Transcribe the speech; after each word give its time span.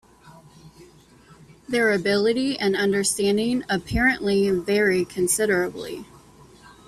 Their 1.69 1.91
ability 1.93 2.57
and 2.59 2.75
understanding 2.75 3.63
apparently 3.69 4.49
vary 4.49 5.05
considerably. 5.05 6.07